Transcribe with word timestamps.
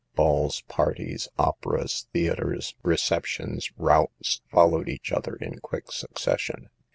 Balls, 0.15 0.61
parties, 0.61 1.27
operas, 1.37 2.07
theaters, 2.11 2.73
receptions, 2.81 3.69
routs, 3.77 4.41
followed 4.49 4.89
each 4.89 5.11
other 5.11 5.35
in 5.35 5.59
quick 5.59 5.91
succession. 5.91 6.71